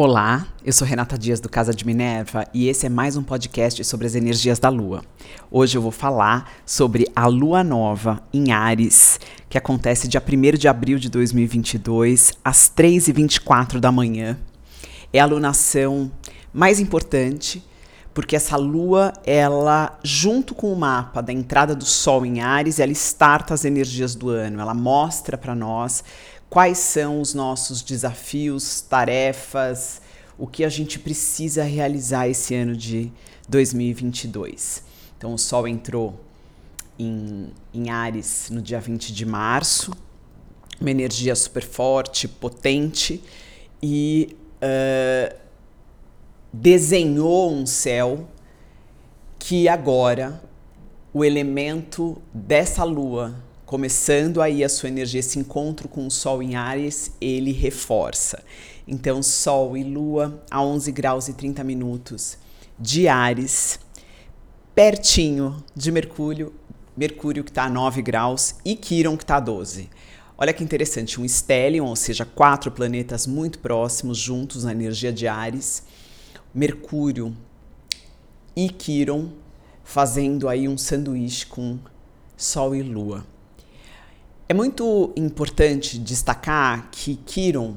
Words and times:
Olá, 0.00 0.46
eu 0.64 0.72
sou 0.72 0.86
Renata 0.86 1.18
Dias 1.18 1.40
do 1.40 1.48
Casa 1.48 1.74
de 1.74 1.84
Minerva 1.84 2.46
e 2.54 2.68
esse 2.68 2.86
é 2.86 2.88
mais 2.88 3.16
um 3.16 3.22
podcast 3.24 3.82
sobre 3.82 4.06
as 4.06 4.14
energias 4.14 4.60
da 4.60 4.68
Lua. 4.68 5.02
Hoje 5.50 5.76
eu 5.76 5.82
vou 5.82 5.90
falar 5.90 6.52
sobre 6.64 7.08
a 7.16 7.26
Lua 7.26 7.64
Nova 7.64 8.22
em 8.32 8.52
Ares, 8.52 9.18
que 9.48 9.58
acontece 9.58 10.06
dia 10.06 10.22
1 10.24 10.56
de 10.56 10.68
abril 10.68 11.00
de 11.00 11.08
2022, 11.10 12.32
às 12.44 12.70
3h24 12.70 13.80
da 13.80 13.90
manhã. 13.90 14.38
É 15.12 15.18
a 15.18 15.26
lunação 15.26 16.12
mais 16.54 16.78
importante, 16.78 17.60
porque 18.18 18.34
essa 18.34 18.56
lua, 18.56 19.12
ela, 19.24 19.96
junto 20.02 20.52
com 20.52 20.72
o 20.72 20.76
mapa 20.76 21.22
da 21.22 21.32
entrada 21.32 21.72
do 21.72 21.84
Sol 21.84 22.26
em 22.26 22.40
Ares, 22.40 22.80
ela 22.80 22.90
starta 22.90 23.54
as 23.54 23.64
energias 23.64 24.16
do 24.16 24.28
ano, 24.28 24.60
ela 24.60 24.74
mostra 24.74 25.38
para 25.38 25.54
nós 25.54 26.02
quais 26.50 26.78
são 26.78 27.20
os 27.20 27.32
nossos 27.32 27.80
desafios, 27.80 28.80
tarefas, 28.80 30.02
o 30.36 30.48
que 30.48 30.64
a 30.64 30.68
gente 30.68 30.98
precisa 30.98 31.62
realizar 31.62 32.26
esse 32.26 32.56
ano 32.56 32.76
de 32.76 33.12
2022. 33.48 34.82
Então, 35.16 35.32
o 35.32 35.38
Sol 35.38 35.68
entrou 35.68 36.18
em, 36.98 37.52
em 37.72 37.88
Ares 37.88 38.48
no 38.50 38.60
dia 38.60 38.80
20 38.80 39.12
de 39.12 39.24
março, 39.24 39.92
uma 40.80 40.90
energia 40.90 41.36
super 41.36 41.62
forte, 41.62 42.26
potente, 42.26 43.22
e 43.80 44.36
uh, 44.60 45.47
desenhou 46.52 47.52
um 47.52 47.66
céu 47.66 48.28
que 49.38 49.68
agora 49.68 50.42
o 51.12 51.24
elemento 51.24 52.20
dessa 52.32 52.84
lua 52.84 53.34
começando 53.68 54.40
aí 54.40 54.64
a 54.64 54.68
sua 54.68 54.88
energia, 54.88 55.20
esse 55.20 55.38
encontro 55.38 55.88
com 55.88 56.06
o 56.06 56.10
Sol 56.10 56.42
em 56.42 56.56
Ares, 56.56 57.12
ele 57.20 57.52
reforça. 57.52 58.42
Então, 58.86 59.22
Sol 59.22 59.76
e 59.76 59.84
Lua 59.84 60.42
a 60.50 60.62
11 60.62 60.90
graus 60.90 61.28
e 61.28 61.34
30 61.34 61.62
minutos 61.64 62.38
de 62.80 63.08
Ares, 63.08 63.78
pertinho 64.74 65.62
de 65.76 65.92
Mercúrio, 65.92 66.54
Mercúrio 66.96 67.44
que 67.44 67.50
está 67.50 67.64
a 67.64 67.68
9 67.68 68.00
graus 68.00 68.54
e 68.64 68.74
Quiron 68.74 69.18
que 69.18 69.24
está 69.24 69.36
a 69.36 69.40
12. 69.40 69.90
Olha 70.38 70.54
que 70.54 70.64
interessante, 70.64 71.20
um 71.20 71.28
stellium, 71.28 71.84
ou 71.84 71.96
seja, 71.96 72.24
quatro 72.24 72.70
planetas 72.70 73.26
muito 73.26 73.58
próximos 73.58 74.16
juntos 74.16 74.64
na 74.64 74.72
energia 74.72 75.12
de 75.12 75.28
Ares, 75.28 75.82
Mercúrio 76.58 77.36
e 78.56 78.68
Quiron 78.68 79.28
fazendo 79.84 80.48
aí 80.48 80.66
um 80.66 80.76
sanduíche 80.76 81.46
com 81.46 81.78
Sol 82.36 82.74
e 82.74 82.82
Lua. 82.82 83.24
É 84.48 84.52
muito 84.52 85.12
importante 85.14 86.00
destacar 86.00 86.88
que 86.90 87.14
Kiron 87.14 87.76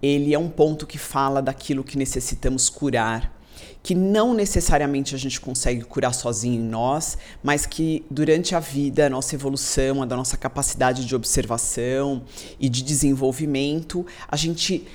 ele 0.00 0.32
é 0.32 0.38
um 0.38 0.48
ponto 0.48 0.86
que 0.86 0.96
fala 0.96 1.42
daquilo 1.42 1.84
que 1.84 1.98
necessitamos 1.98 2.70
curar, 2.70 3.38
que 3.82 3.94
não 3.94 4.32
necessariamente 4.32 5.14
a 5.14 5.18
gente 5.18 5.38
consegue 5.38 5.82
curar 5.82 6.14
sozinho 6.14 6.62
em 6.62 6.64
nós, 6.64 7.18
mas 7.42 7.66
que 7.66 8.06
durante 8.10 8.54
a 8.54 8.60
vida, 8.60 9.06
a 9.06 9.10
nossa 9.10 9.34
evolução, 9.34 10.02
a 10.02 10.06
da 10.06 10.16
nossa 10.16 10.38
capacidade 10.38 11.04
de 11.04 11.14
observação 11.14 12.22
e 12.58 12.70
de 12.70 12.82
desenvolvimento, 12.82 14.06
a 14.26 14.36
gente 14.36 14.86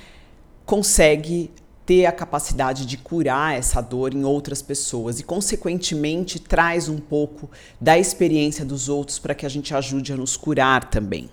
consegue 0.66 1.52
ter 1.86 2.06
a 2.06 2.12
capacidade 2.12 2.86
de 2.86 2.96
curar 2.96 3.54
essa 3.54 3.80
dor 3.80 4.14
em 4.14 4.24
outras 4.24 4.62
pessoas 4.62 5.20
e, 5.20 5.22
consequentemente, 5.22 6.38
traz 6.38 6.88
um 6.88 6.98
pouco 6.98 7.50
da 7.80 7.98
experiência 7.98 8.64
dos 8.64 8.88
outros 8.88 9.18
para 9.18 9.34
que 9.34 9.44
a 9.44 9.48
gente 9.48 9.74
ajude 9.74 10.12
a 10.12 10.16
nos 10.16 10.36
curar 10.36 10.84
também. 10.84 11.28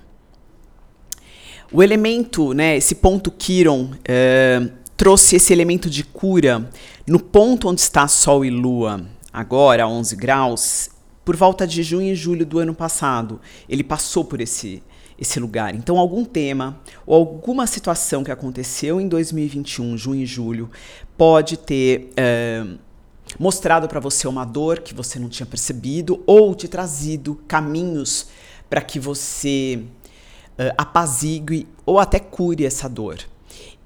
O 1.71 1.81
elemento, 1.81 2.51
né, 2.53 2.75
esse 2.75 2.95
ponto 2.95 3.31
Kiron, 3.31 3.91
é, 4.03 4.69
trouxe 4.97 5.37
esse 5.37 5.53
elemento 5.53 5.89
de 5.89 6.03
cura 6.03 6.69
no 7.07 7.19
ponto 7.19 7.69
onde 7.69 7.79
está 7.79 8.07
Sol 8.09 8.43
e 8.43 8.49
Lua, 8.49 9.05
agora 9.31 9.85
a 9.85 9.87
11 9.87 10.15
graus, 10.17 10.89
por 11.23 11.37
volta 11.37 11.65
de 11.65 11.81
junho 11.81 12.11
e 12.11 12.15
julho 12.15 12.45
do 12.45 12.59
ano 12.59 12.75
passado. 12.75 13.39
Ele 13.69 13.83
passou 13.85 14.25
por 14.25 14.41
esse 14.41 14.83
esse 15.21 15.39
lugar. 15.39 15.75
Então, 15.75 15.99
algum 15.99 16.25
tema 16.25 16.81
ou 17.05 17.15
alguma 17.15 17.67
situação 17.67 18.23
que 18.23 18.31
aconteceu 18.31 18.99
em 18.99 19.07
2021, 19.07 19.95
junho 19.95 20.23
e 20.23 20.25
julho, 20.25 20.71
pode 21.15 21.57
ter 21.57 22.09
é, 22.17 22.65
mostrado 23.39 23.87
para 23.87 23.99
você 23.99 24.27
uma 24.27 24.43
dor 24.43 24.79
que 24.79 24.95
você 24.95 25.19
não 25.19 25.29
tinha 25.29 25.45
percebido 25.45 26.23
ou 26.25 26.55
te 26.55 26.67
trazido 26.67 27.39
caminhos 27.47 28.29
para 28.67 28.81
que 28.81 28.99
você 28.99 29.83
uh, 30.57 30.73
apazigue 30.75 31.67
ou 31.85 31.99
até 31.99 32.19
cure 32.19 32.65
essa 32.65 32.89
dor. 32.89 33.19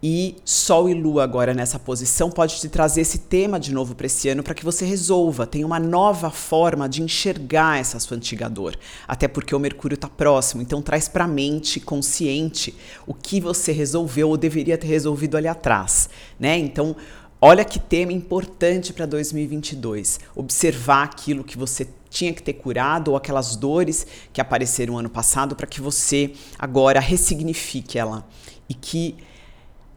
E 0.07 0.35
Sol 0.45 0.88
e 0.88 0.93
Lua 0.93 1.23
agora 1.23 1.51
nessa 1.51 1.79
posição 1.79 2.29
pode 2.29 2.61
te 2.61 2.69
trazer 2.69 3.01
esse 3.01 3.17
tema 3.17 3.59
de 3.59 3.73
novo 3.73 3.95
para 3.95 4.05
esse 4.05 4.29
ano 4.29 4.43
para 4.43 4.53
que 4.53 4.63
você 4.63 4.85
resolva, 4.85 5.47
tenha 5.47 5.66
uma 5.66 5.79
nova 5.79 6.29
forma 6.29 6.88
de 6.88 7.01
enxergar 7.01 7.79
essa 7.79 7.99
sua 7.99 8.15
antiga 8.15 8.47
dor. 8.47 8.77
Até 9.07 9.27
porque 9.27 9.55
o 9.55 9.59
Mercúrio 9.59 9.95
está 9.95 10.07
próximo, 10.07 10.61
então 10.61 10.79
traz 10.79 11.07
para 11.07 11.23
a 11.23 11.27
mente 11.27 11.79
consciente 11.79 12.75
o 13.07 13.15
que 13.15 13.41
você 13.41 13.71
resolveu 13.71 14.29
ou 14.29 14.38
deveria 14.38 14.77
ter 14.77 14.85
resolvido 14.85 15.38
ali 15.38 15.47
atrás, 15.47 16.07
né? 16.39 16.55
Então, 16.55 16.95
olha 17.41 17.65
que 17.65 17.79
tema 17.79 18.13
importante 18.13 18.94
para 18.94 19.07
2022. 19.07 20.19
Observar 20.35 21.05
aquilo 21.05 21.44
que 21.44 21.57
você 21.57 21.89
tinha 22.11 22.31
que 22.31 22.44
ter 22.44 22.53
curado 22.53 23.09
ou 23.09 23.17
aquelas 23.17 23.55
dores 23.55 24.05
que 24.31 24.39
apareceram 24.39 24.99
ano 24.99 25.09
passado 25.09 25.55
para 25.55 25.65
que 25.65 25.81
você 25.81 26.31
agora 26.59 26.99
ressignifique 26.99 27.97
ela 27.97 28.23
e 28.69 28.75
que 28.75 29.15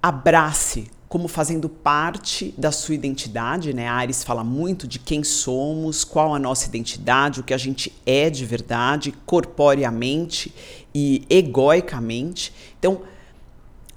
abrace 0.03 0.91
como 1.09 1.27
fazendo 1.27 1.69
parte 1.69 2.55
da 2.59 2.71
sua 2.71 2.95
identidade, 2.95 3.73
né? 3.73 3.89
A 3.89 3.95
Ares 3.95 4.23
fala 4.23 4.45
muito 4.45 4.87
de 4.87 4.99
quem 4.99 5.25
somos, 5.25 6.05
qual 6.05 6.35
a 6.35 6.39
nossa 6.39 6.67
identidade, 6.67 7.41
o 7.41 7.43
que 7.43 7.55
a 7.55 7.59
gente 7.59 7.93
é 8.05 8.29
de 8.29 8.45
verdade, 8.45 9.13
corporeamente 9.25 10.55
e 10.95 11.25
egoicamente. 11.31 12.53
Então, 12.79 13.01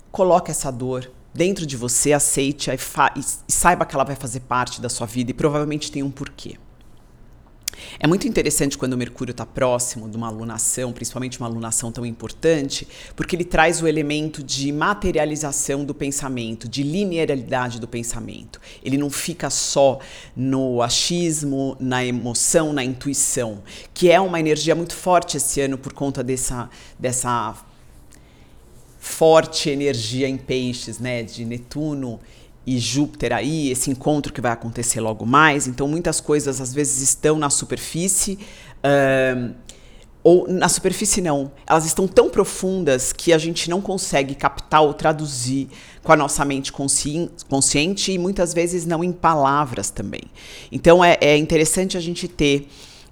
coloque 0.10 0.52
essa 0.52 0.72
dor 0.72 1.12
dentro 1.34 1.66
de 1.66 1.76
você, 1.76 2.14
aceite 2.14 2.70
e, 2.70 2.76
e 3.20 3.52
saiba 3.52 3.86
que 3.86 3.94
ela 3.94 4.06
vai 4.06 4.16
fazer 4.16 4.42
parte 4.42 4.80
da 4.80 4.88
sua 4.88 5.06
vida 5.06 5.32
e 5.32 5.34
provavelmente 5.34 5.92
tem 5.92 6.04
um 6.04 6.12
porquê. 6.12 6.58
É 8.00 8.08
muito 8.08 8.28
interessante 8.28 8.78
quando 8.78 8.94
o 8.94 8.98
Mercúrio 8.98 9.32
está 9.32 9.46
próximo 9.46 10.10
de 10.10 10.18
uma 10.18 10.28
alunação, 10.28 10.92
principalmente 10.92 11.40
uma 11.40 11.48
alunação 11.48 11.92
tão 11.92 12.06
importante, 12.06 12.88
porque 13.16 13.36
ele 13.36 13.46
traz 13.46 13.82
o 13.82 13.88
elemento 13.88 14.44
de 14.44 14.72
materialização 14.72 15.84
do 15.84 15.94
pensamento, 15.94 16.68
de 16.68 16.84
linearidade 16.84 17.80
do 17.80 17.88
pensamento. 17.88 18.60
Ele 18.84 18.98
não 18.98 19.10
fica 19.10 19.50
só 19.50 20.00
no 20.36 20.82
achismo, 20.82 21.76
na 21.80 22.04
emoção, 22.06 22.74
na 22.74 22.84
intuição, 22.84 23.64
que 23.94 24.10
é 24.10 24.20
uma 24.20 24.40
energia 24.40 24.76
muito 24.76 24.96
forte 24.96 25.38
esse 25.38 25.62
ano 25.62 25.78
por 25.78 25.94
conta 25.94 26.24
dessa, 26.24 26.70
dessa 26.98 27.56
forte 29.00 29.70
energia 29.70 30.28
em 30.28 30.38
peixes, 30.38 31.00
né, 31.00 31.24
de 31.24 31.44
Netuno 31.44 32.20
e 32.66 32.78
Júpiter 32.78 33.34
aí, 33.34 33.72
esse 33.72 33.90
encontro 33.90 34.32
que 34.32 34.42
vai 34.42 34.52
acontecer 34.52 35.00
logo 35.02 35.26
mais. 35.26 35.68
Então, 35.68 35.88
muitas 35.88 36.22
coisas 36.22 36.62
às 36.62 36.74
vezes 36.74 37.02
estão 37.02 37.38
na 37.38 37.50
superfície. 37.50 38.38
Ou 40.24 40.48
na 40.48 40.70
superfície 40.70 41.20
não, 41.20 41.52
elas 41.66 41.86
estão 41.86 42.08
tão 42.08 42.30
profundas 42.30 43.12
que 43.12 43.34
a 43.34 43.40
gente 43.40 43.70
não 43.70 43.82
consegue 43.82 44.36
captar 44.36 44.84
ou 44.84 44.94
traduzir 44.94 45.68
com 46.04 46.12
a 46.12 46.16
nossa 46.16 46.46
mente 46.46 46.72
consci 46.72 47.30
consciente 47.50 48.12
e 48.12 48.20
muitas 48.20 48.54
vezes 48.54 48.86
não 48.86 49.04
em 49.04 49.12
palavras 49.12 49.90
também. 49.90 50.22
Então 50.72 51.04
é, 51.04 51.18
é 51.20 51.36
interessante 51.38 51.98
a 51.98 52.00
gente 52.00 52.28
ter 52.28 52.68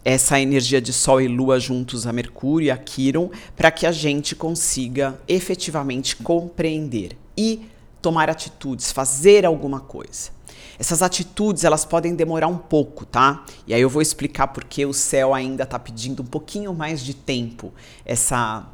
essa 0.06 0.40
energia 0.40 0.80
de 0.80 0.94
Sol 0.94 1.20
e 1.20 1.28
Lua 1.28 1.60
juntos 1.60 2.06
a 2.06 2.14
Mercúrio 2.14 2.68
e 2.68 2.72
a 2.72 2.78
Quiron 2.78 3.32
para 3.58 3.72
que 3.72 3.88
a 3.88 3.92
gente 3.92 4.36
consiga 4.36 5.20
efetivamente 5.28 6.16
compreender 6.16 7.18
e 7.36 7.62
tomar 8.02 8.30
atitudes, 8.30 8.92
fazer 8.92 9.46
alguma 9.46 9.80
coisa. 9.80 10.32
Essas 10.78 11.02
atitudes, 11.02 11.66
elas 11.66 11.84
podem 11.84 12.16
demorar 12.16 12.48
um 12.48 12.58
pouco, 12.58 13.06
tá? 13.06 13.46
E 13.68 13.74
aí 13.74 13.82
eu 13.82 13.90
vou 13.90 14.02
explicar 14.02 14.48
porque 14.48 14.86
o 14.86 14.94
céu 14.94 15.34
ainda 15.34 15.64
está 15.64 15.78
pedindo 15.78 16.24
um 16.24 16.26
pouquinho 16.26 16.74
mais 16.74 17.02
de 17.04 17.14
tempo. 17.14 17.74
Essa 18.06 18.66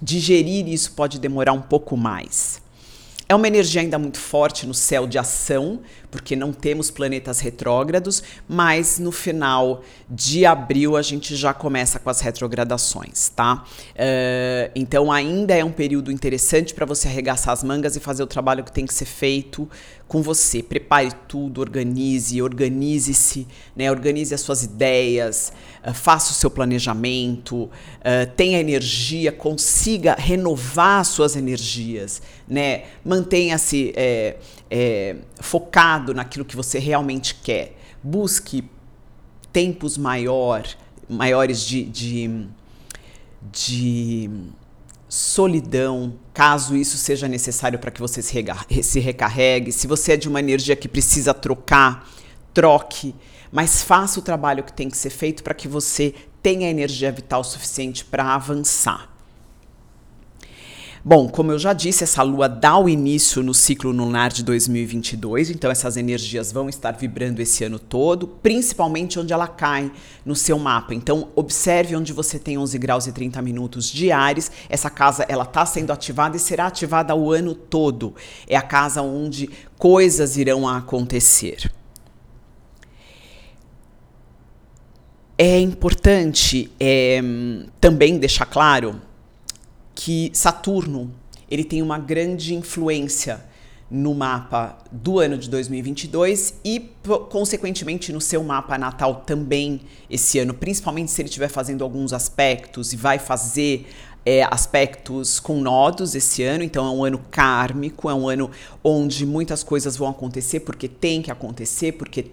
digerir 0.00 0.66
isso 0.66 0.92
pode 0.92 1.18
demorar 1.18 1.52
um 1.52 1.60
pouco 1.60 1.96
mais. 1.96 2.62
É 3.30 3.34
uma 3.36 3.46
energia 3.46 3.80
ainda 3.80 3.96
muito 3.96 4.18
forte 4.18 4.66
no 4.66 4.74
céu 4.74 5.06
de 5.06 5.16
ação, 5.16 5.78
porque 6.10 6.34
não 6.34 6.52
temos 6.52 6.90
planetas 6.90 7.38
retrógrados, 7.38 8.24
mas 8.48 8.98
no 8.98 9.12
final 9.12 9.84
de 10.10 10.44
abril 10.44 10.96
a 10.96 11.02
gente 11.02 11.36
já 11.36 11.54
começa 11.54 12.00
com 12.00 12.10
as 12.10 12.20
retrogradações, 12.20 13.28
tá? 13.28 13.64
Uh, 13.90 14.72
então 14.74 15.12
ainda 15.12 15.54
é 15.54 15.64
um 15.64 15.70
período 15.70 16.10
interessante 16.10 16.74
para 16.74 16.84
você 16.84 17.06
arregaçar 17.06 17.52
as 17.52 17.62
mangas 17.62 17.94
e 17.94 18.00
fazer 18.00 18.24
o 18.24 18.26
trabalho 18.26 18.64
que 18.64 18.72
tem 18.72 18.84
que 18.84 18.92
ser 18.92 19.04
feito 19.04 19.68
com 20.08 20.22
você. 20.22 20.60
Prepare 20.60 21.12
tudo, 21.28 21.60
organize, 21.60 22.42
organize-se, 22.42 23.46
né? 23.76 23.88
Organize 23.92 24.34
as 24.34 24.40
suas 24.40 24.64
ideias, 24.64 25.52
uh, 25.86 25.94
faça 25.94 26.32
o 26.32 26.34
seu 26.34 26.50
planejamento, 26.50 27.56
uh, 27.56 27.70
tenha 28.36 28.58
energia, 28.58 29.30
consiga 29.30 30.16
renovar 30.18 31.04
suas 31.04 31.36
energias, 31.36 32.20
né? 32.48 32.82
Mantenha-se 33.20 33.92
é, 33.94 34.36
é, 34.70 35.16
focado 35.40 36.14
naquilo 36.14 36.44
que 36.44 36.56
você 36.56 36.78
realmente 36.78 37.34
quer. 37.34 37.76
Busque 38.02 38.64
tempos 39.52 39.98
maior, 39.98 40.66
maiores 41.06 41.60
de, 41.60 41.84
de, 41.84 42.46
de 43.52 44.30
solidão, 45.06 46.14
caso 46.32 46.74
isso 46.74 46.96
seja 46.96 47.28
necessário 47.28 47.78
para 47.78 47.90
que 47.90 48.00
você 48.00 48.22
se 48.22 49.00
recarregue. 49.00 49.70
Se 49.70 49.86
você 49.86 50.12
é 50.12 50.16
de 50.16 50.26
uma 50.28 50.40
energia 50.40 50.74
que 50.74 50.88
precisa 50.88 51.34
trocar, 51.34 52.08
troque, 52.54 53.14
mas 53.52 53.82
faça 53.82 54.18
o 54.18 54.22
trabalho 54.22 54.64
que 54.64 54.72
tem 54.72 54.88
que 54.88 54.96
ser 54.96 55.10
feito 55.10 55.42
para 55.42 55.52
que 55.52 55.68
você 55.68 56.14
tenha 56.42 56.70
energia 56.70 57.12
vital 57.12 57.44
suficiente 57.44 58.02
para 58.02 58.34
avançar. 58.34 59.09
Bom, 61.02 61.30
como 61.30 61.50
eu 61.50 61.58
já 61.58 61.72
disse, 61.72 62.04
essa 62.04 62.22
lua 62.22 62.46
dá 62.46 62.76
o 62.76 62.86
início 62.86 63.42
no 63.42 63.54
ciclo 63.54 63.90
lunar 63.90 64.30
de 64.30 64.44
2022, 64.44 65.48
então 65.48 65.70
essas 65.70 65.96
energias 65.96 66.52
vão 66.52 66.68
estar 66.68 66.92
vibrando 66.92 67.40
esse 67.40 67.64
ano 67.64 67.78
todo, 67.78 68.28
principalmente 68.28 69.18
onde 69.18 69.32
ela 69.32 69.48
cai 69.48 69.90
no 70.26 70.36
seu 70.36 70.58
mapa. 70.58 70.94
Então, 70.94 71.28
observe 71.34 71.96
onde 71.96 72.12
você 72.12 72.38
tem 72.38 72.58
11 72.58 72.78
graus 72.78 73.06
e 73.06 73.12
30 73.12 73.40
minutos 73.40 73.90
diários. 73.90 74.50
Essa 74.68 74.90
casa 74.90 75.24
ela 75.26 75.44
está 75.44 75.64
sendo 75.64 75.90
ativada 75.90 76.36
e 76.36 76.40
será 76.40 76.66
ativada 76.66 77.14
o 77.14 77.32
ano 77.32 77.54
todo. 77.54 78.14
É 78.46 78.54
a 78.54 78.62
casa 78.62 79.00
onde 79.00 79.48
coisas 79.78 80.36
irão 80.36 80.68
acontecer. 80.68 81.72
É 85.38 85.58
importante 85.58 86.70
é, 86.78 87.22
também 87.80 88.18
deixar 88.18 88.44
claro 88.44 89.00
que 90.02 90.30
Saturno 90.32 91.10
ele 91.50 91.62
tem 91.62 91.82
uma 91.82 91.98
grande 91.98 92.54
influência 92.54 93.44
no 93.90 94.14
mapa 94.14 94.78
do 94.90 95.18
ano 95.18 95.36
de 95.36 95.50
2022 95.50 96.54
e, 96.64 96.90
consequentemente, 97.28 98.10
no 98.10 98.18
seu 98.20 98.42
mapa 98.42 98.78
natal 98.78 99.16
também 99.26 99.82
esse 100.08 100.38
ano, 100.38 100.54
principalmente 100.54 101.10
se 101.10 101.20
ele 101.20 101.28
estiver 101.28 101.48
fazendo 101.48 101.84
alguns 101.84 102.14
aspectos 102.14 102.94
e 102.94 102.96
vai 102.96 103.18
fazer 103.18 103.86
é, 104.24 104.42
aspectos 104.50 105.38
com 105.38 105.60
nodos 105.60 106.14
esse 106.14 106.42
ano, 106.44 106.64
então 106.64 106.86
é 106.86 106.90
um 106.90 107.04
ano 107.04 107.20
kármico, 107.30 108.08
é 108.08 108.14
um 108.14 108.26
ano 108.26 108.50
onde 108.82 109.26
muitas 109.26 109.62
coisas 109.62 109.98
vão 109.98 110.08
acontecer 110.08 110.60
porque 110.60 110.88
tem 110.88 111.20
que 111.20 111.30
acontecer, 111.30 111.92
porque 111.92 112.30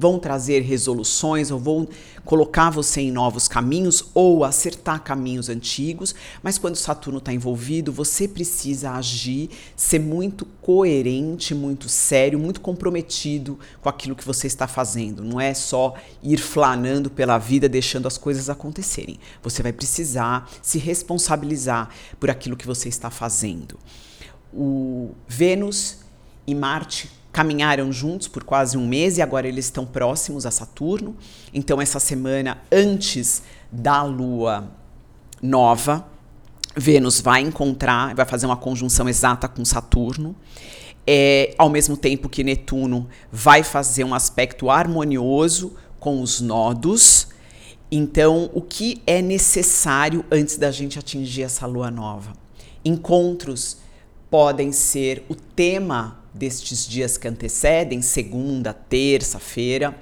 vão 0.00 0.18
trazer 0.18 0.60
resoluções 0.60 1.50
ou 1.50 1.58
vão 1.58 1.86
colocar 2.24 2.70
você 2.70 3.02
em 3.02 3.12
novos 3.12 3.46
caminhos 3.46 4.06
ou 4.14 4.44
acertar 4.44 5.04
caminhos 5.04 5.50
antigos, 5.50 6.14
mas 6.42 6.56
quando 6.56 6.76
Saturno 6.76 7.18
está 7.18 7.34
envolvido, 7.34 7.92
você 7.92 8.26
precisa 8.26 8.92
agir, 8.92 9.50
ser 9.76 9.98
muito 9.98 10.46
coerente, 10.62 11.54
muito 11.54 11.86
sério, 11.86 12.38
muito 12.38 12.62
comprometido 12.62 13.58
com 13.82 13.90
aquilo 13.90 14.16
que 14.16 14.24
você 14.24 14.46
está 14.46 14.66
fazendo. 14.66 15.22
Não 15.22 15.38
é 15.38 15.52
só 15.52 15.94
ir 16.22 16.38
flanando 16.38 17.10
pela 17.10 17.36
vida 17.36 17.68
deixando 17.68 18.08
as 18.08 18.16
coisas 18.16 18.48
acontecerem. 18.48 19.20
Você 19.42 19.62
vai 19.62 19.72
precisar 19.72 20.50
se 20.62 20.78
responsabilizar 20.78 21.90
por 22.18 22.30
aquilo 22.30 22.56
que 22.56 22.66
você 22.66 22.88
está 22.88 23.10
fazendo. 23.10 23.78
O 24.50 25.10
Vênus 25.28 25.98
e 26.46 26.54
Marte 26.54 27.19
caminharam 27.32 27.92
juntos 27.92 28.28
por 28.28 28.44
quase 28.44 28.76
um 28.76 28.86
mês 28.86 29.18
e 29.18 29.22
agora 29.22 29.46
eles 29.46 29.66
estão 29.66 29.86
próximos 29.86 30.46
a 30.46 30.50
Saturno. 30.50 31.16
Então, 31.54 31.80
essa 31.80 32.00
semana 32.00 32.58
antes 32.70 33.42
da 33.70 34.02
lua 34.02 34.70
nova, 35.42 36.06
Vênus 36.76 37.20
vai 37.20 37.40
encontrar, 37.40 38.14
vai 38.14 38.24
fazer 38.24 38.46
uma 38.46 38.56
conjunção 38.56 39.08
exata 39.08 39.48
com 39.48 39.64
Saturno. 39.64 40.34
É, 41.06 41.54
ao 41.58 41.68
mesmo 41.68 41.96
tempo 41.96 42.28
que 42.28 42.44
Netuno 42.44 43.08
vai 43.32 43.62
fazer 43.62 44.04
um 44.04 44.14
aspecto 44.14 44.70
harmonioso 44.70 45.74
com 45.98 46.22
os 46.22 46.40
nodos. 46.40 47.28
Então, 47.90 48.50
o 48.54 48.60
que 48.60 49.02
é 49.06 49.20
necessário 49.20 50.24
antes 50.30 50.56
da 50.56 50.70
gente 50.70 50.98
atingir 50.98 51.42
essa 51.42 51.66
lua 51.66 51.90
nova? 51.90 52.32
Encontros 52.84 53.78
podem 54.30 54.70
ser 54.70 55.24
o 55.28 55.34
tema 55.34 56.19
destes 56.32 56.86
dias 56.86 57.16
que 57.16 57.28
antecedem, 57.28 58.02
segunda, 58.02 58.72
terça-feira, 58.72 59.96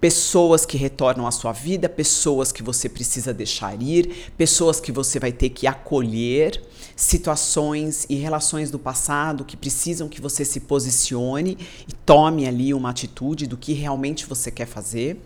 pessoas 0.00 0.66
que 0.66 0.76
retornam 0.76 1.26
à 1.26 1.30
sua 1.30 1.52
vida, 1.52 1.88
pessoas 1.88 2.52
que 2.52 2.62
você 2.62 2.88
precisa 2.88 3.32
deixar 3.32 3.80
ir, 3.80 4.32
pessoas 4.36 4.78
que 4.78 4.92
você 4.92 5.18
vai 5.18 5.32
ter 5.32 5.48
que 5.48 5.66
acolher, 5.66 6.62
situações 6.94 8.04
e 8.08 8.16
relações 8.16 8.70
do 8.70 8.78
passado 8.78 9.44
que 9.44 9.56
precisam 9.56 10.08
que 10.08 10.20
você 10.20 10.44
se 10.44 10.60
posicione 10.60 11.56
e 11.88 11.92
tome 12.04 12.46
ali 12.46 12.74
uma 12.74 12.90
atitude 12.90 13.46
do 13.46 13.56
que 13.56 13.72
realmente 13.72 14.26
você 14.26 14.50
quer 14.50 14.66
fazer. 14.66 15.18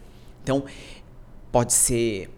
Então, 0.45 0.65
pode 1.51 1.73
ser 1.73 2.31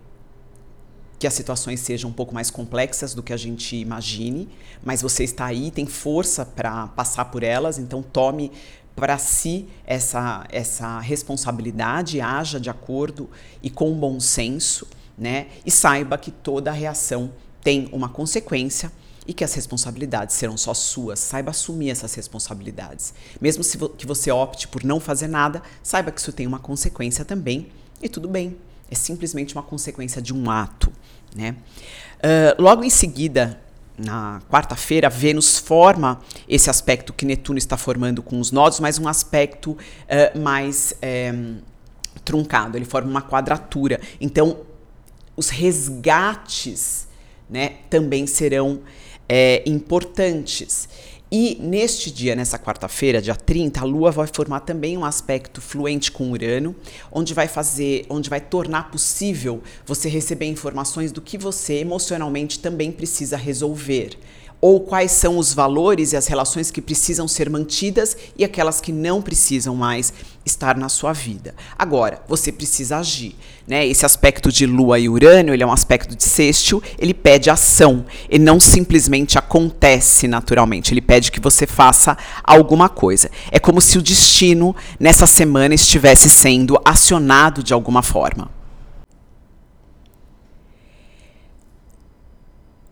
que 1.21 1.27
as 1.27 1.35
situações 1.35 1.81
sejam 1.81 2.09
um 2.09 2.13
pouco 2.15 2.33
mais 2.33 2.51
complexas 2.51 3.13
do 3.13 3.23
que 3.23 3.31
a 3.31 3.37
gente 3.37 3.77
imagine, 3.77 4.49
mas 4.83 5.03
você 5.03 5.23
está 5.23 5.45
aí, 5.45 5.71
tem 5.71 5.85
força 5.85 6.47
para 6.47 6.87
passar 6.89 7.27
por 7.27 7.43
elas, 7.43 7.79
então 7.79 8.03
tome 8.03 8.51
para 8.97 9.19
si 9.19 9.69
essa, 9.87 10.47
essa 10.51 10.99
responsabilidade, 10.99 12.23
haja 12.23 12.59
de 12.59 12.71
acordo 12.71 13.29
e 13.63 13.69
com 13.69 13.93
bom 13.93 14.19
senso, 14.19 14.89
né? 15.17 15.49
E 15.65 15.71
saiba 15.71 16.17
que 16.17 16.31
toda 16.31 16.73
reação 16.73 17.31
tem 17.63 17.91
uma 17.93 18.09
consequência 18.09 18.91
e 19.27 19.35
que 19.35 19.45
as 19.45 19.53
responsabilidades 19.53 20.35
serão 20.35 20.57
só 20.57 20.73
suas. 20.73 21.19
Saiba 21.19 21.51
assumir 21.51 21.91
essas 21.91 22.15
responsabilidades. 22.15 23.13
Mesmo 23.39 23.63
vo 23.79 23.91
que 23.91 24.07
você 24.07 24.31
opte 24.31 24.67
por 24.67 24.83
não 24.83 24.99
fazer 24.99 25.29
nada, 25.29 25.63
saiba 25.83 26.11
que 26.11 26.19
isso 26.19 26.33
tem 26.33 26.47
uma 26.47 26.59
consequência 26.59 27.27
também 27.27 27.69
e 28.03 28.09
tudo 28.09 28.27
bem. 28.27 28.57
É 28.91 28.95
simplesmente 28.95 29.55
uma 29.55 29.63
consequência 29.63 30.21
de 30.21 30.35
um 30.35 30.51
ato. 30.51 30.93
Né? 31.35 31.57
Uh, 32.19 32.61
logo 32.61 32.83
em 32.83 32.91
seguida, 32.91 33.61
na 33.97 34.41
quarta-feira, 34.51 35.09
Vênus 35.09 35.59
forma 35.59 36.21
esse 36.49 36.71
aspecto 36.71 37.13
que 37.13 37.25
Netuno 37.25 37.59
está 37.59 37.77
formando 37.77 38.23
com 38.23 38.41
os 38.41 38.51
nodos, 38.51 38.81
mas 38.81 38.99
um 38.99 39.07
aspecto 39.07 39.73
uh, 39.73 40.39
mais 40.39 40.95
é, 41.03 41.33
truncado. 42.25 42.77
Ele 42.77 42.85
forma 42.85 43.11
uma 43.11 43.23
quadratura. 43.23 44.01
Então, 44.21 44.59
os 45.37 45.49
resgates 45.49 47.09
né, 47.49 47.77
também 47.89 48.27
serão 48.27 48.81
é, 49.29 49.63
importantes. 49.67 50.89
E 51.33 51.57
neste 51.61 52.11
dia, 52.11 52.35
nessa 52.35 52.59
quarta-feira, 52.59 53.23
dia 53.23 53.37
30, 53.37 53.81
a 53.81 53.85
Lua 53.85 54.11
vai 54.11 54.27
formar 54.27 54.61
também 54.61 54.99
um 54.99 55.05
aspecto 55.05 55.61
fluente 55.61 56.11
com 56.11 56.33
Urano, 56.33 56.75
onde 57.13 57.33
vai 57.33 57.47
fazer, 57.47 58.05
onde 58.11 58.29
vai 58.29 58.41
tornar 58.41 58.91
possível 58.91 59.63
você 59.87 60.09
receber 60.09 60.47
informações 60.47 61.13
do 61.13 61.21
que 61.21 61.39
você 61.39 61.75
emocionalmente 61.75 62.59
também 62.59 62.91
precisa 62.91 63.37
resolver 63.37 64.19
ou 64.61 64.81
quais 64.81 65.13
são 65.13 65.39
os 65.39 65.55
valores 65.55 66.13
e 66.13 66.17
as 66.17 66.27
relações 66.27 66.71
que 66.71 66.83
precisam 66.83 67.27
ser 67.27 67.49
mantidas 67.49 68.17
e 68.37 68.45
aquelas 68.45 68.81
que 68.81 68.93
não 68.93 69.23
precisam 69.23 69.75
mais 69.75 70.13
estar 70.45 70.77
na 70.77 70.89
sua 70.89 71.13
vida. 71.13 71.55
Agora, 71.79 72.23
você 72.29 72.53
precisa 72.53 72.99
agir, 72.99 73.35
né? 73.67 73.87
Esse 73.87 74.05
aspecto 74.05 74.53
de 74.53 74.67
Lua 74.67 74.99
e 74.99 75.09
Urânio, 75.09 75.55
ele 75.55 75.63
é 75.63 75.67
um 75.67 75.73
aspecto 75.73 76.15
de 76.15 76.25
sextil, 76.25 76.83
ele 76.99 77.15
pede 77.15 77.49
ação, 77.49 78.05
ele 78.29 78.45
não 78.45 78.61
simplesmente 78.61 79.39
acontece 79.39 80.29
naturalmente, 80.29 80.93
ele 80.93 81.01
pede 81.01 81.33
que 81.33 81.41
você 81.41 81.67
faça 81.67 82.17
alguma 82.45 82.89
coisa. 82.89 83.31
É 83.51 83.59
como 83.59 83.81
se 83.81 83.97
o 83.97 84.03
destino 84.03 84.75
nessa 84.99 85.27
semana 85.27 85.75
estivesse 85.75 86.29
sendo 86.29 86.79
acionado 86.85 87.63
de 87.63 87.73
alguma 87.73 88.03
forma. 88.03 88.51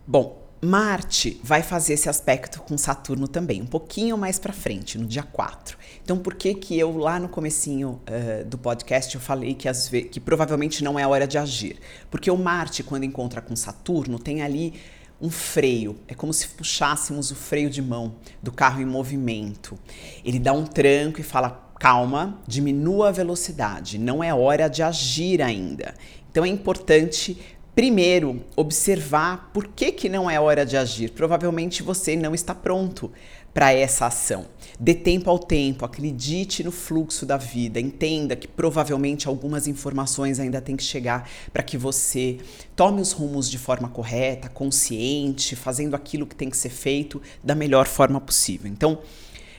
Bom, 0.07 0.38
Marte 0.61 1.39
vai 1.41 1.63
fazer 1.63 1.93
esse 1.93 2.09
aspecto 2.09 2.61
com 2.61 2.77
Saturno 2.77 3.27
também, 3.27 3.61
um 3.61 3.65
pouquinho 3.65 4.17
mais 4.17 4.37
para 4.37 4.51
frente, 4.51 4.97
no 4.97 5.05
dia 5.05 5.23
4. 5.23 5.77
Então, 6.03 6.17
por 6.17 6.35
que 6.35 6.53
que 6.53 6.77
eu 6.77 6.97
lá 6.97 7.17
no 7.17 7.29
comecinho 7.29 8.01
uh, 8.09 8.43
do 8.45 8.57
podcast 8.57 9.15
eu 9.15 9.21
falei 9.21 9.53
que, 9.53 9.69
as 9.69 9.89
que 9.89 10.19
provavelmente 10.19 10.83
não 10.83 10.99
é 10.99 11.07
hora 11.07 11.25
de 11.25 11.37
agir? 11.37 11.79
Porque 12.11 12.29
o 12.29 12.37
Marte, 12.37 12.83
quando 12.83 13.05
encontra 13.05 13.41
com 13.41 13.55
Saturno, 13.55 14.19
tem 14.19 14.41
ali 14.41 14.73
um 15.21 15.29
freio. 15.29 15.97
É 16.07 16.13
como 16.13 16.33
se 16.33 16.47
puxássemos 16.49 17.31
o 17.31 17.35
freio 17.35 17.69
de 17.69 17.81
mão 17.81 18.15
do 18.43 18.51
carro 18.51 18.81
em 18.81 18.85
movimento. 18.85 19.77
Ele 20.25 20.39
dá 20.39 20.51
um 20.51 20.65
tranco 20.65 21.21
e 21.21 21.23
fala: 21.23 21.71
calma, 21.79 22.39
diminua 22.45 23.07
a 23.09 23.11
velocidade, 23.11 23.97
não 23.97 24.21
é 24.21 24.33
hora 24.33 24.67
de 24.67 24.83
agir 24.83 25.41
ainda. 25.41 25.93
Então 26.29 26.45
é 26.45 26.47
importante 26.47 27.37
Primeiro, 27.79 28.43
observar 28.57 29.51
por 29.53 29.65
que, 29.65 29.93
que 29.93 30.09
não 30.09 30.29
é 30.29 30.37
hora 30.37 30.65
de 30.65 30.75
agir. 30.75 31.11
Provavelmente 31.11 31.81
você 31.81 32.13
não 32.13 32.35
está 32.35 32.53
pronto 32.53 33.09
para 33.53 33.71
essa 33.71 34.07
ação. 34.07 34.47
Dê 34.77 34.93
tempo 34.93 35.29
ao 35.29 35.39
tempo, 35.39 35.85
acredite 35.85 36.61
no 36.61 36.73
fluxo 36.73 37.25
da 37.25 37.37
vida, 37.37 37.79
entenda 37.79 38.35
que 38.35 38.49
provavelmente 38.49 39.29
algumas 39.29 39.65
informações 39.65 40.41
ainda 40.41 40.59
têm 40.59 40.75
que 40.75 40.83
chegar 40.83 41.29
para 41.53 41.63
que 41.63 41.77
você 41.77 42.39
tome 42.75 42.99
os 42.99 43.13
rumos 43.13 43.49
de 43.49 43.57
forma 43.57 43.87
correta, 43.87 44.49
consciente, 44.49 45.55
fazendo 45.55 45.95
aquilo 45.95 46.27
que 46.27 46.35
tem 46.35 46.49
que 46.49 46.57
ser 46.57 46.71
feito 46.71 47.21
da 47.41 47.55
melhor 47.55 47.87
forma 47.87 48.19
possível. 48.19 48.69
Então, 48.69 48.99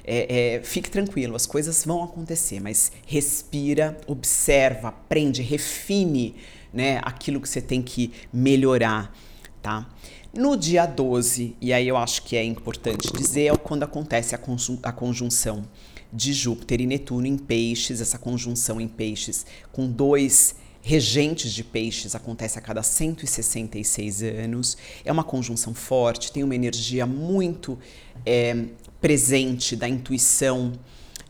é, 0.04 0.56
é, 0.56 0.62
fique 0.62 0.90
tranquilo, 0.90 1.36
as 1.36 1.46
coisas 1.46 1.82
vão 1.86 2.02
acontecer, 2.02 2.60
mas 2.60 2.92
respira, 3.06 3.96
observa, 4.06 4.88
aprende, 4.88 5.40
refine 5.40 6.36
né, 6.72 7.00
aquilo 7.02 7.40
que 7.40 7.48
você 7.48 7.60
tem 7.60 7.82
que 7.82 8.12
melhorar, 8.32 9.14
tá? 9.62 9.88
No 10.32 10.56
dia 10.56 10.86
12, 10.86 11.56
e 11.60 11.72
aí 11.72 11.88
eu 11.88 11.96
acho 11.96 12.22
que 12.22 12.36
é 12.36 12.44
importante 12.44 13.12
dizer, 13.12 13.52
é 13.52 13.56
quando 13.56 13.82
acontece 13.82 14.34
a, 14.34 14.40
a 14.84 14.92
conjunção 14.92 15.64
de 16.12 16.32
Júpiter 16.32 16.80
e 16.80 16.86
Netuno 16.86 17.26
em 17.26 17.36
peixes, 17.36 18.00
essa 18.00 18.18
conjunção 18.18 18.80
em 18.80 18.86
peixes 18.86 19.44
com 19.72 19.90
dois 19.90 20.54
regentes 20.82 21.52
de 21.52 21.62
peixes 21.62 22.14
acontece 22.14 22.58
a 22.58 22.62
cada 22.62 22.82
166 22.82 24.22
anos. 24.22 24.76
É 25.04 25.12
uma 25.12 25.24
conjunção 25.24 25.74
forte, 25.74 26.32
tem 26.32 26.42
uma 26.42 26.54
energia 26.54 27.06
muito 27.06 27.78
é, 28.24 28.66
presente 29.00 29.76
da 29.76 29.88
intuição, 29.88 30.72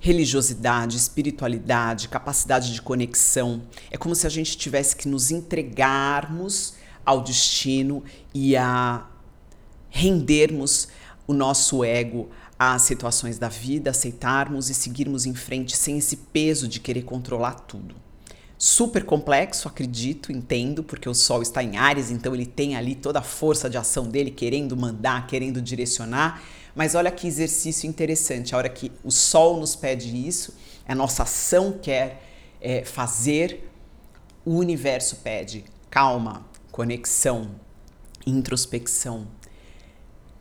religiosidade, 0.01 0.97
espiritualidade, 0.97 2.09
capacidade 2.09 2.73
de 2.73 2.81
conexão. 2.81 3.63
É 3.91 3.99
como 3.99 4.15
se 4.15 4.27
a 4.27 4.31
gente 4.31 4.57
tivesse 4.57 4.97
que 4.97 5.07
nos 5.07 5.31
entregarmos 5.31 6.75
ao 7.05 7.23
destino 7.23 8.03
e 8.35 8.57
a 8.57 9.07
rendermos 9.91 10.89
o 11.27 11.35
nosso 11.35 11.85
ego 11.85 12.31
às 12.59 12.83
situações 12.83 13.39
da 13.39 13.49
vida, 13.49 13.91
aceitarmos 13.91 14.71
e 14.71 14.75
seguirmos 14.75 15.27
em 15.27 15.35
frente 15.35 15.77
sem 15.77 15.99
esse 15.99 16.17
peso 16.17 16.67
de 16.67 16.81
querer 16.81 17.03
controlar 17.03 17.55
tudo. 17.55 17.95
Super 18.57 19.05
complexo, 19.05 19.69
acredito, 19.69 20.31
entendo, 20.31 20.83
porque 20.83 21.09
o 21.09 21.15
Sol 21.15 21.41
está 21.41 21.63
em 21.63 21.79
Ares, 21.79 22.11
então 22.11 22.35
ele 22.35 22.45
tem 22.45 22.77
ali 22.77 22.95
toda 22.95 23.19
a 23.19 23.23
força 23.23 23.71
de 23.71 23.79
ação 23.79 24.07
dele, 24.07 24.31
querendo 24.31 24.77
mandar, 24.77 25.27
querendo 25.27 25.63
direcionar. 25.63 26.43
Mas 26.75 26.95
olha 26.95 27.11
que 27.11 27.27
exercício 27.27 27.89
interessante, 27.89 28.55
a 28.55 28.59
hora 28.59 28.69
que 28.69 28.93
o 29.03 29.11
Sol 29.11 29.59
nos 29.59 29.75
pede 29.75 30.27
isso, 30.27 30.55
a 30.87 30.95
nossa 30.95 31.25
ação 31.25 31.73
quer 31.73 32.23
é, 32.61 32.85
fazer, 32.85 33.69
o 34.45 34.55
universo 34.57 35.17
pede 35.17 35.65
calma, 35.91 36.47
conexão, 36.71 37.51
introspecção, 38.27 39.27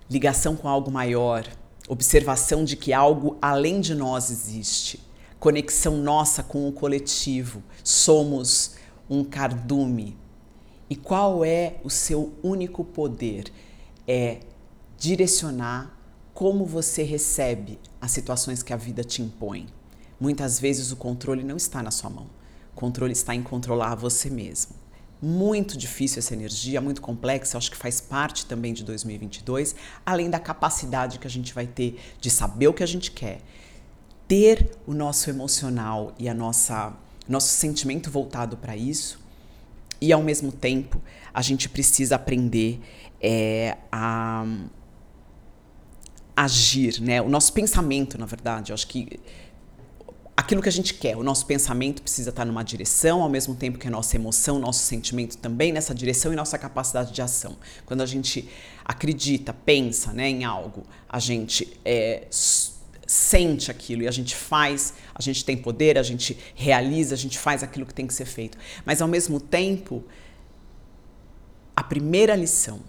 ligação 0.09 0.55
com 0.55 0.67
algo 0.67 0.91
maior, 0.91 1.45
observação 1.87 2.63
de 2.63 2.75
que 2.75 2.93
algo 2.93 3.37
além 3.41 3.81
de 3.81 3.95
nós 3.95 4.29
existe, 4.29 4.99
conexão 5.39 5.97
nossa 5.97 6.43
com 6.43 6.67
o 6.67 6.71
coletivo. 6.71 7.63
Somos 7.83 8.75
um 9.09 9.23
cardume. 9.23 10.17
E 10.89 10.95
qual 10.95 11.43
é 11.43 11.77
o 11.83 11.89
seu 11.89 12.33
único 12.43 12.83
poder? 12.83 13.51
É 14.07 14.39
direcionar 14.97 15.98
como 16.39 16.63
você 16.63 17.03
recebe 17.03 17.77
as 17.99 18.11
situações 18.11 18.63
que 18.63 18.71
a 18.71 18.77
vida 18.77 19.03
te 19.03 19.21
impõe. 19.21 19.67
Muitas 20.17 20.57
vezes 20.57 20.89
o 20.89 20.95
controle 20.95 21.43
não 21.43 21.57
está 21.57 21.83
na 21.83 21.91
sua 21.91 22.09
mão. 22.09 22.27
O 22.71 22.79
controle 22.79 23.11
está 23.11 23.35
em 23.35 23.43
controlar 23.43 23.95
você 23.95 24.29
mesmo 24.29 24.73
muito 25.21 25.77
difícil 25.77 26.19
essa 26.19 26.33
energia, 26.33 26.79
muito 26.79 27.01
complexa, 27.01 27.57
acho 27.57 27.69
que 27.69 27.75
faz 27.75 27.99
parte 27.99 28.45
também 28.45 28.73
de 28.73 28.85
2022, 28.85 29.75
além 30.05 30.29
da 30.29 30.39
capacidade 30.39 31.19
que 31.19 31.27
a 31.27 31.29
gente 31.29 31.53
vai 31.53 31.67
ter 31.67 31.99
de 32.21 32.29
saber 32.29 32.69
o 32.69 32.73
que 32.73 32.83
a 32.83 32.85
gente 32.85 33.11
quer, 33.11 33.41
ter 34.25 34.77
o 34.87 34.93
nosso 34.93 35.29
emocional 35.29 36.13
e 36.17 36.29
a 36.29 36.33
nossa 36.33 36.93
nosso 37.27 37.49
sentimento 37.49 38.09
voltado 38.09 38.55
para 38.55 38.77
isso, 38.77 39.19
e 39.99 40.13
ao 40.13 40.23
mesmo 40.23 40.53
tempo 40.53 41.01
a 41.33 41.41
gente 41.41 41.67
precisa 41.67 42.15
aprender 42.15 42.79
é, 43.21 43.77
a 43.91 44.45
agir, 46.39 47.01
né? 47.01 47.21
O 47.21 47.27
nosso 47.27 47.51
pensamento, 47.51 48.17
na 48.17 48.25
verdade, 48.25 48.71
eu 48.71 48.73
acho 48.73 48.87
que 48.87 49.19
aquilo 50.37 50.61
que 50.61 50.69
a 50.69 50.71
gente 50.71 50.93
quer. 50.93 51.17
O 51.17 51.23
nosso 51.23 51.45
pensamento 51.45 52.01
precisa 52.01 52.29
estar 52.29 52.45
numa 52.45 52.63
direção, 52.63 53.21
ao 53.21 53.27
mesmo 53.27 53.55
tempo 53.55 53.77
que 53.77 53.89
a 53.89 53.91
nossa 53.91 54.15
emoção, 54.15 54.57
nosso 54.57 54.79
sentimento 54.79 55.37
também 55.37 55.73
nessa 55.73 55.93
direção 55.93 56.31
e 56.31 56.37
nossa 56.37 56.57
capacidade 56.57 57.11
de 57.11 57.21
ação. 57.21 57.57
Quando 57.85 57.99
a 57.99 58.05
gente 58.05 58.47
acredita, 58.85 59.53
pensa 59.53 60.13
né, 60.13 60.29
em 60.29 60.45
algo, 60.45 60.85
a 61.09 61.19
gente 61.19 61.77
é, 61.83 62.25
sente 63.05 63.69
aquilo 63.69 64.03
e 64.03 64.07
a 64.07 64.11
gente 64.11 64.33
faz, 64.33 64.93
a 65.13 65.21
gente 65.21 65.43
tem 65.43 65.57
poder, 65.57 65.97
a 65.97 66.03
gente 66.03 66.37
realiza, 66.55 67.15
a 67.15 67.17
gente 67.17 67.37
faz 67.37 67.63
aquilo 67.63 67.85
que 67.85 67.93
tem 67.93 68.07
que 68.07 68.13
ser 68.13 68.25
feito. 68.25 68.57
Mas 68.85 69.01
ao 69.01 69.09
mesmo 69.09 69.41
tempo, 69.41 70.05
a 71.75 71.83
primeira 71.83 72.33
lição 72.33 72.79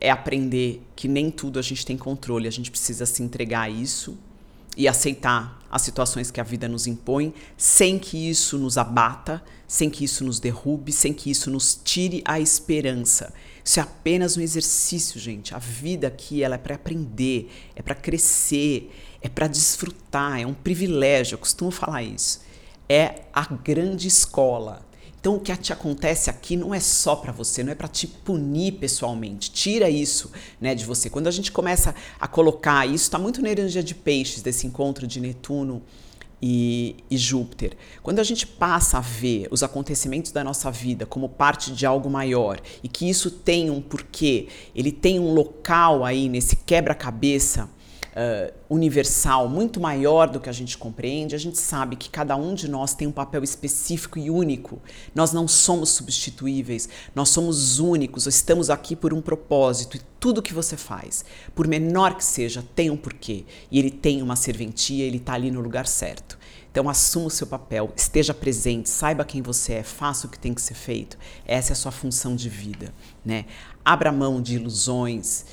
é 0.00 0.10
aprender 0.10 0.82
que 0.96 1.06
nem 1.06 1.30
tudo 1.30 1.58
a 1.58 1.62
gente 1.62 1.84
tem 1.84 1.96
controle, 1.96 2.48
a 2.48 2.52
gente 2.52 2.70
precisa 2.70 3.04
se 3.04 3.22
entregar 3.22 3.62
a 3.62 3.70
isso 3.70 4.16
e 4.76 4.88
aceitar 4.88 5.60
as 5.70 5.82
situações 5.82 6.30
que 6.30 6.40
a 6.40 6.44
vida 6.44 6.66
nos 6.66 6.86
impõe, 6.86 7.34
sem 7.56 7.98
que 7.98 8.30
isso 8.30 8.58
nos 8.58 8.78
abata, 8.78 9.42
sem 9.68 9.90
que 9.90 10.04
isso 10.04 10.24
nos 10.24 10.40
derrube, 10.40 10.90
sem 10.90 11.12
que 11.12 11.30
isso 11.30 11.50
nos 11.50 11.78
tire 11.84 12.22
a 12.24 12.40
esperança. 12.40 13.32
Isso 13.62 13.78
é 13.78 13.82
apenas 13.82 14.36
um 14.36 14.40
exercício, 14.40 15.20
gente. 15.20 15.54
A 15.54 15.58
vida 15.58 16.08
aqui 16.08 16.42
ela 16.42 16.54
é 16.54 16.58
para 16.58 16.74
aprender, 16.74 17.50
é 17.76 17.82
para 17.82 17.94
crescer, 17.94 18.90
é 19.20 19.28
para 19.28 19.46
desfrutar, 19.46 20.40
é 20.40 20.46
um 20.46 20.54
privilégio. 20.54 21.34
Eu 21.34 21.38
costumo 21.38 21.70
falar 21.70 22.02
isso. 22.02 22.40
É 22.88 23.22
a 23.32 23.44
grande 23.54 24.08
escola. 24.08 24.84
Então, 25.20 25.36
o 25.36 25.40
que 25.40 25.54
te 25.54 25.70
acontece 25.70 26.30
aqui 26.30 26.56
não 26.56 26.74
é 26.74 26.80
só 26.80 27.14
para 27.14 27.30
você, 27.30 27.62
não 27.62 27.70
é 27.70 27.74
para 27.74 27.88
te 27.88 28.06
punir 28.06 28.72
pessoalmente. 28.72 29.50
Tira 29.50 29.90
isso 29.90 30.30
né, 30.58 30.74
de 30.74 30.86
você. 30.86 31.10
Quando 31.10 31.26
a 31.26 31.30
gente 31.30 31.52
começa 31.52 31.94
a 32.18 32.26
colocar, 32.26 32.86
isso 32.86 33.04
está 33.04 33.18
muito 33.18 33.42
na 33.42 33.50
energia 33.50 33.82
de 33.82 33.94
peixes, 33.94 34.40
desse 34.40 34.66
encontro 34.66 35.06
de 35.06 35.20
Netuno 35.20 35.82
e, 36.40 36.96
e, 37.10 37.18
Júpiter. 37.18 37.76
Quando 38.02 38.18
a 38.18 38.22
gente 38.22 38.46
passa 38.46 38.96
a 38.96 39.02
ver 39.02 39.46
os 39.50 39.62
acontecimentos 39.62 40.32
da 40.32 40.42
nossa 40.42 40.70
vida 40.70 41.04
como 41.04 41.28
parte 41.28 41.70
de 41.72 41.84
algo 41.84 42.08
maior 42.08 42.58
e 42.82 42.88
que 42.88 43.08
isso 43.08 43.30
tem 43.30 43.68
um 43.68 43.82
porquê, 43.82 44.48
ele 44.74 44.90
tem 44.90 45.20
um 45.20 45.34
local 45.34 46.02
aí 46.02 46.30
nesse 46.30 46.56
quebra-cabeça 46.56 47.68
uh, 48.10 48.52
universal, 48.68 49.48
muito 49.48 49.80
maior 49.80 50.28
do 50.28 50.40
que 50.40 50.48
a 50.48 50.52
gente 50.52 50.76
compreende, 50.76 51.34
a 51.34 51.38
gente 51.38 51.58
sabe 51.58 51.96
que 51.96 52.10
cada 52.10 52.36
um 52.36 52.54
de 52.54 52.68
nós 52.68 52.94
tem 52.94 53.06
um 53.06 53.12
papel 53.12 53.42
específico 53.42 54.18
e 54.18 54.30
único. 54.30 54.80
Nós 55.14 55.32
não 55.32 55.46
somos 55.46 55.90
substituíveis, 55.90 56.88
nós 57.14 57.28
somos 57.28 57.78
únicos, 57.78 58.26
estamos 58.26 58.70
aqui 58.70 58.94
por 58.94 59.12
um 59.12 59.20
propósito 59.20 59.96
e 59.96 60.00
tudo 60.18 60.42
que 60.42 60.52
você 60.52 60.76
faz, 60.76 61.24
por 61.54 61.66
menor 61.66 62.14
que 62.14 62.24
seja, 62.24 62.64
tem 62.74 62.90
um 62.90 62.96
porquê 62.96 63.44
e 63.70 63.78
ele 63.78 63.90
tem 63.90 64.22
uma 64.22 64.36
serventia, 64.36 65.04
ele 65.04 65.16
está 65.16 65.34
ali 65.34 65.50
no 65.50 65.60
lugar 65.60 65.86
certo. 65.86 66.38
Então 66.70 66.88
assuma 66.88 67.26
o 67.26 67.30
seu 67.30 67.48
papel, 67.48 67.92
esteja 67.96 68.32
presente, 68.32 68.88
saiba 68.88 69.24
quem 69.24 69.42
você 69.42 69.74
é, 69.74 69.82
faça 69.82 70.28
o 70.28 70.30
que 70.30 70.38
tem 70.38 70.54
que 70.54 70.62
ser 70.62 70.74
feito. 70.74 71.18
Essa 71.44 71.72
é 71.72 71.74
a 71.74 71.76
sua 71.76 71.90
função 71.90 72.36
de 72.36 72.48
vida, 72.48 72.94
né? 73.24 73.46
Abra 73.84 74.12
mão 74.12 74.40
de 74.40 74.54
ilusões, 74.54 75.46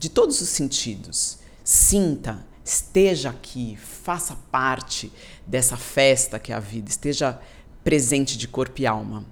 de 0.00 0.08
todos 0.08 0.40
os 0.40 0.48
sentidos 0.48 1.39
sinta, 1.64 2.44
esteja 2.64 3.30
aqui, 3.30 3.76
faça 3.76 4.36
parte 4.50 5.12
dessa 5.46 5.76
festa 5.76 6.38
que 6.38 6.52
é 6.52 6.54
a 6.54 6.60
vida, 6.60 6.88
esteja 6.88 7.40
presente 7.82 8.36
de 8.36 8.46
corpo 8.46 8.80
e 8.80 8.86
alma. 8.86 9.24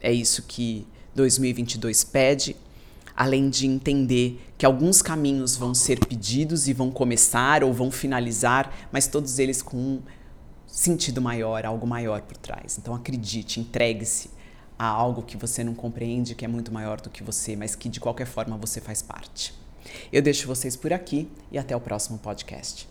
É 0.00 0.12
isso 0.12 0.42
que 0.42 0.86
2022 1.14 2.04
pede, 2.04 2.56
além 3.16 3.50
de 3.50 3.66
entender 3.66 4.40
que 4.56 4.64
alguns 4.64 5.02
caminhos 5.02 5.56
vão 5.56 5.74
ser 5.74 5.98
pedidos 6.06 6.68
e 6.68 6.72
vão 6.72 6.90
começar 6.90 7.64
ou 7.64 7.72
vão 7.72 7.90
finalizar, 7.90 8.88
mas 8.92 9.08
todos 9.08 9.38
eles 9.38 9.60
com 9.60 9.76
um 9.76 10.02
sentido 10.66 11.20
maior, 11.20 11.64
algo 11.64 11.86
maior 11.86 12.20
por 12.22 12.36
trás. 12.36 12.78
Então 12.78 12.94
acredite, 12.94 13.58
entregue-se 13.58 14.30
a 14.78 14.86
algo 14.86 15.22
que 15.22 15.36
você 15.36 15.64
não 15.64 15.74
compreende, 15.74 16.36
que 16.36 16.44
é 16.44 16.48
muito 16.48 16.72
maior 16.72 17.00
do 17.00 17.10
que 17.10 17.24
você, 17.24 17.56
mas 17.56 17.74
que 17.74 17.88
de 17.88 17.98
qualquer 17.98 18.26
forma 18.26 18.56
você 18.56 18.80
faz 18.80 19.02
parte. 19.02 19.52
Eu 20.12 20.22
deixo 20.22 20.46
vocês 20.46 20.76
por 20.76 20.92
aqui 20.92 21.28
e 21.50 21.58
até 21.58 21.76
o 21.76 21.80
próximo 21.80 22.18
podcast. 22.18 22.88